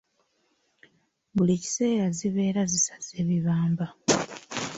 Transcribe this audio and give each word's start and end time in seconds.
Buli 1.35 1.55
kiseera 1.63 2.05
zibeera 2.17 2.61
zisaze 2.71 3.11
ebibamba. 3.23 3.85